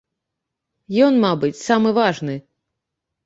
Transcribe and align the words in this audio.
Ён, 1.09 1.13
мабыць, 1.25 1.61
самы 1.67 1.89
важны. 1.99 2.35